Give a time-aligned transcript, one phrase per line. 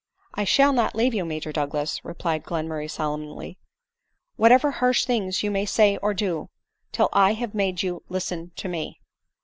[0.33, 3.59] "I shaD not leave you, Major Douglas," replied Glen murray solemnly,"
[4.35, 6.49] whatever harsh things you may say or do,
[6.91, 8.99] till I have made you listen to me."